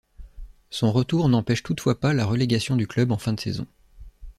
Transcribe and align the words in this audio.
Son 0.71 0.91
retour 0.91 1.29
n'empêche 1.29 1.61
toutefois 1.61 1.99
pas 1.99 2.15
la 2.15 2.25
relégation 2.25 2.75
du 2.75 2.87
club 2.87 3.11
en 3.11 3.19
fin 3.19 3.33
de 3.33 3.39
saison. 3.39 3.67